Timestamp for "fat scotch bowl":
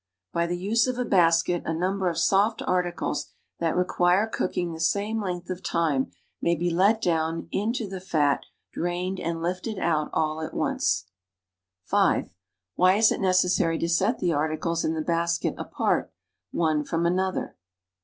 8.01-8.81